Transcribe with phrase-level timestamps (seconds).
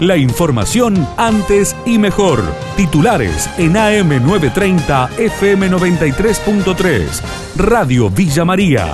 [0.00, 2.42] La información antes y mejor.
[2.76, 7.22] Titulares en AM930 FM93.3.
[7.56, 8.92] Radio Villa María.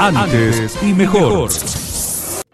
[0.00, 1.50] Antes y mejor.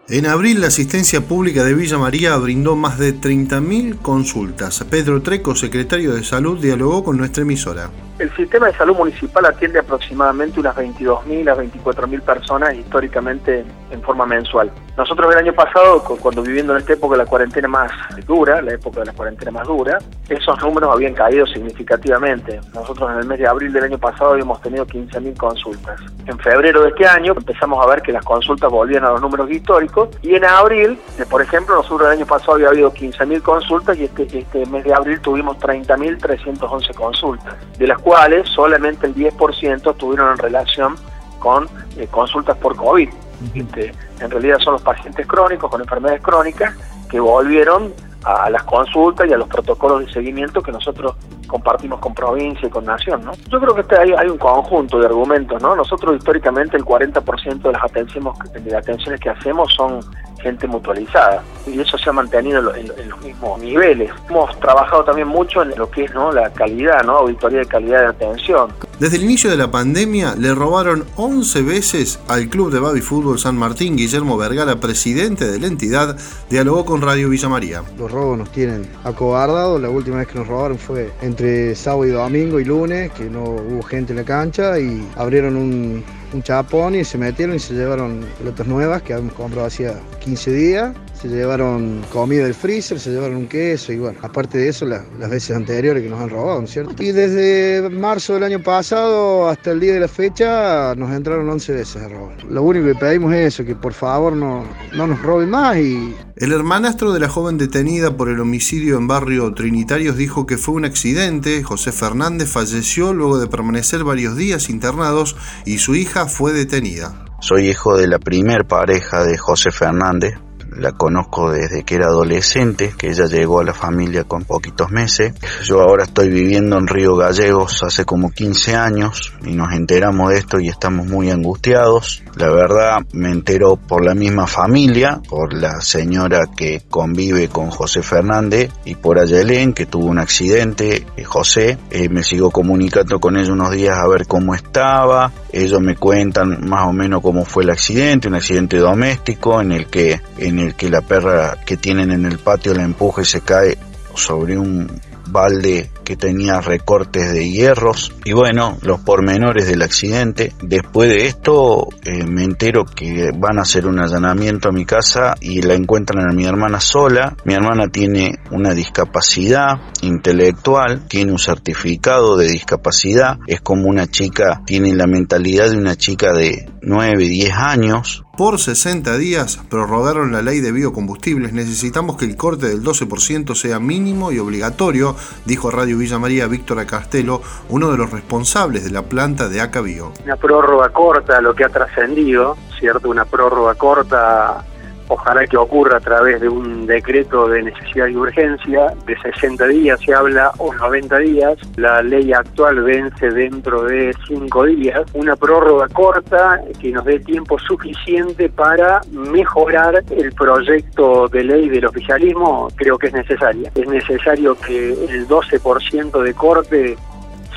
[0.09, 4.85] En abril, la asistencia pública de Villa María brindó más de 30.000 consultas.
[4.91, 7.89] Pedro Treco, secretario de Salud, dialogó con nuestra emisora.
[8.21, 14.27] El sistema de salud municipal atiende aproximadamente unas 22.000 a 24.000 personas históricamente en forma
[14.27, 14.71] mensual.
[14.95, 17.91] Nosotros el año pasado, cuando viviendo en esta época de la cuarentena más
[18.27, 19.97] dura, la época de la cuarentena más dura,
[20.29, 22.61] esos números habían caído significativamente.
[22.75, 25.99] Nosotros en el mes de abril del año pasado habíamos tenido 15.000 consultas.
[26.27, 29.51] En febrero de este año empezamos a ver que las consultas volvían a los números
[29.51, 33.97] históricos y en abril, eh, por ejemplo, nosotros el año pasado había habido 15.000 consultas
[33.97, 38.10] y este, este mes de abril tuvimos 30.311 consultas, de las cuales
[38.47, 40.97] solamente el 10% estuvieron en relación
[41.39, 43.09] con eh, consultas por COVID.
[43.55, 46.75] Este, en realidad son los pacientes crónicos con enfermedades crónicas
[47.11, 47.93] que volvieron
[48.25, 51.15] a las consultas y a los protocolos de seguimiento que nosotros
[51.47, 53.33] compartimos con provincia y con nación, ¿no?
[53.49, 55.75] Yo creo que este hay, un conjunto de argumentos, ¿no?
[55.75, 60.01] Nosotros históricamente el 40% de las atenciones, de atenciones que hacemos son
[60.41, 64.11] gente mutualizada y eso se ha mantenido en, los mismos niveles.
[64.29, 66.33] Hemos trabajado también mucho en lo que es ¿no?
[66.33, 67.19] la calidad, ¿no?
[67.19, 68.73] auditoría de calidad de atención.
[69.01, 73.39] Desde el inicio de la pandemia le robaron 11 veces al Club de Baby Fútbol
[73.39, 73.97] San Martín.
[73.97, 76.19] Guillermo Vergara, presidente de la entidad,
[76.51, 77.83] dialogó con Radio Villa María.
[77.97, 79.81] Los robos nos tienen acobardados.
[79.81, 83.43] La última vez que nos robaron fue entre sábado y domingo y lunes, que no
[83.43, 87.73] hubo gente en la cancha y abrieron un, un chapón y se metieron y se
[87.73, 93.11] llevaron pelotas nuevas que habíamos comprado hacía 15 días se llevaron comida del freezer, se
[93.11, 96.61] llevaron un queso y bueno, aparte de eso las veces anteriores que nos han robado,
[96.61, 97.03] ¿no es cierto?
[97.03, 101.73] Y desde marzo del año pasado hasta el día de la fecha nos entraron 11
[101.75, 102.43] veces a robar.
[102.45, 104.65] Lo único que pedimos es eso, que por favor no,
[104.97, 106.15] no nos roben más y...
[106.37, 110.75] El hermanastro de la joven detenida por el homicidio en barrio Trinitarios dijo que fue
[110.75, 116.55] un accidente, José Fernández falleció luego de permanecer varios días internados y su hija fue
[116.55, 117.27] detenida.
[117.41, 120.35] Soy hijo de la primer pareja de José Fernández,
[120.77, 125.35] la conozco desde que era adolescente, que ella llegó a la familia con poquitos meses.
[125.65, 130.39] Yo ahora estoy viviendo en Río Gallegos hace como 15 años y nos enteramos de
[130.39, 132.23] esto y estamos muy angustiados.
[132.37, 138.03] La verdad me entero por la misma familia, por la señora que convive con José
[138.03, 141.79] Fernández y por Ayelén que tuvo un accidente, eh, José.
[141.91, 145.33] Eh, me sigo comunicando con ella unos días a ver cómo estaba.
[145.53, 149.87] Ellos me cuentan más o menos cómo fue el accidente, un accidente doméstico en el
[149.87, 153.79] que en que la perra que tienen en el patio la empuja y se cae
[154.15, 155.01] sobre un
[155.31, 160.53] balde que tenía recortes de hierros y bueno, los pormenores del accidente.
[160.63, 165.35] Después de esto eh, me entero que van a hacer un allanamiento a mi casa
[165.41, 167.37] y la encuentran a mi hermana sola.
[167.45, 174.63] Mi hermana tiene una discapacidad intelectual, tiene un certificado de discapacidad, es como una chica,
[174.67, 180.41] tiene la mentalidad de una chica de 9, 10 años por 60 días prorrogaron la
[180.41, 181.53] ley de biocombustibles.
[181.53, 185.15] Necesitamos que el corte del 12% sea mínimo y obligatorio,
[185.45, 190.15] dijo Radio Villa María Víctor Castelo, uno de los responsables de la planta de Acabio.
[190.25, 193.11] Una prórroga corta, lo que ha trascendido, ¿cierto?
[193.11, 194.65] Una prórroga corta
[195.11, 200.01] ojalá que ocurra a través de un decreto de necesidad y urgencia, de 60 días
[200.01, 205.89] se habla o 90 días, la ley actual vence dentro de 5 días, una prórroga
[205.89, 212.97] corta que nos dé tiempo suficiente para mejorar el proyecto de ley del oficialismo, creo
[212.97, 213.71] que es necesaria.
[213.75, 216.97] Es necesario que el 12% de corte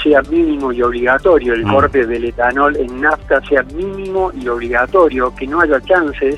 [0.01, 1.71] sea mínimo y obligatorio, el mm.
[1.71, 6.35] corte del etanol en nafta sea mínimo y obligatorio, que no haya chances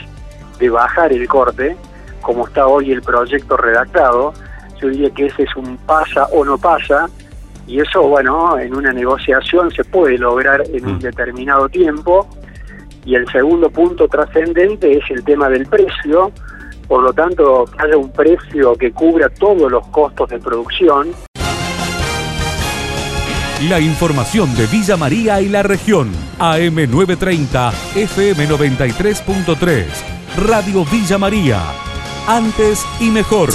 [0.60, 1.76] de bajar el corte,
[2.22, 4.34] como está hoy el proyecto redactado,
[4.82, 7.08] yo diría que ese es un pasa o no pasa,
[7.68, 11.00] y eso, bueno, en una negociación se puede lograr en un mm.
[11.00, 12.28] determinado tiempo.
[13.04, 16.32] Y el segundo punto trascendente es el tema del precio,
[16.88, 21.10] por lo tanto, que haya un precio que cubra todos los costos de producción.
[23.70, 30.15] La información de Villa María y la región, AM930, FM93.3.
[30.38, 31.62] Radio Villa María.
[32.28, 33.50] Antes y mejor.